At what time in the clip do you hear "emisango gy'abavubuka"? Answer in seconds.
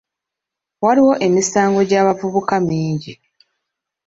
1.27-2.55